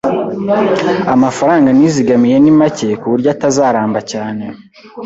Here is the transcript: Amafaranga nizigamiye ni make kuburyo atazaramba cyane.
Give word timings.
Amafaranga 1.15 1.69
nizigamiye 1.77 2.37
ni 2.43 2.53
make 2.59 2.87
kuburyo 3.01 3.27
atazaramba 3.35 3.99
cyane. 4.11 4.43